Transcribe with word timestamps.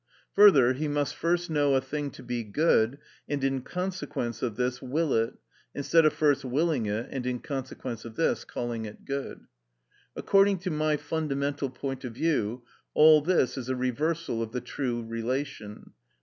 Further, 0.33 0.73
he 0.73 0.87
must 0.87 1.15
first 1.15 1.47
know 1.51 1.75
a 1.75 1.79
thing 1.79 2.09
to 2.09 2.23
be 2.23 2.43
good, 2.43 2.97
and 3.29 3.43
in 3.43 3.61
consequence 3.61 4.41
of 4.41 4.55
this 4.55 4.81
will 4.81 5.13
it, 5.13 5.35
instead 5.75 6.07
of 6.07 6.13
first 6.13 6.43
willing 6.43 6.87
it, 6.87 7.07
and 7.11 7.27
in 7.27 7.37
consequence 7.37 8.03
of 8.03 8.15
this 8.15 8.43
calling 8.43 8.85
it 8.85 9.05
good. 9.05 9.41
According 10.15 10.57
to 10.61 10.71
my 10.71 10.97
fundamental 10.97 11.69
point 11.69 12.03
of 12.03 12.13
view, 12.15 12.63
all 12.95 13.21
this 13.21 13.59
is 13.59 13.69
a 13.69 13.75
reversal 13.75 14.41
of 14.41 14.53
the 14.53 14.61
true 14.61 15.03
relation. 15.03 15.91